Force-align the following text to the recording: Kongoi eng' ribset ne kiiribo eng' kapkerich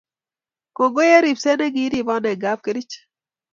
Kongoi 0.75 1.09
eng' 1.15 1.23
ribset 1.25 1.57
ne 1.57 1.67
kiiribo 1.75 2.13
eng' 2.29 2.41
kapkerich 2.43 2.93